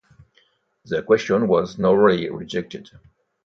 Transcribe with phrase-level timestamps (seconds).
[0.85, 2.89] The question was narrowly rejected.